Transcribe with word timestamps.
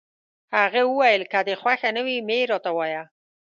هغه 0.57 0.81
وویل: 0.85 1.21
که 1.31 1.39
دي 1.47 1.55
خوښه 1.61 1.89
نه 1.95 2.01
وي، 2.05 2.17
مه 2.27 2.35
يې 2.39 2.43
راته 2.51 2.71
وایه. 2.77 3.03